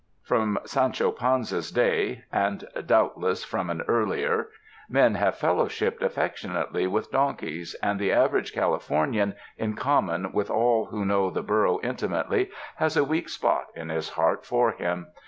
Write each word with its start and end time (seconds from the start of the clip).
From 0.23 0.57
Sancho 0.65 1.11
Panza's 1.11 1.69
day— 1.69 2.23
and 2.31 2.67
doubtless 2.87 3.43
from 3.43 3.69
18 3.69 3.77
THE 3.77 3.83
DESERTS 3.83 3.89
an 3.89 3.95
earlier— 3.95 4.47
men 4.99 5.13
have 5.13 5.35
fellowsbiped 5.37 6.01
affectionately 6.01 6.87
with 6.87 7.11
donkeys, 7.11 7.75
and 7.83 7.99
the 7.99 8.11
average 8.11 8.51
Californian, 8.51 9.35
in 9.59 9.75
com 9.75 10.05
mon 10.07 10.31
with 10.33 10.49
all 10.49 10.85
who 10.85 11.05
know 11.05 11.29
the 11.29 11.43
burro 11.43 11.79
intimately, 11.83 12.49
has 12.77 12.97
a 12.97 13.03
weak 13.03 13.29
spot 13.29 13.65
in 13.75 13.89
his 13.89 14.09
heart 14.09 14.43
for 14.43 14.71
him. 14.71 15.05